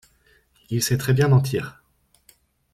[0.71, 1.83] Il sait très bien mentir.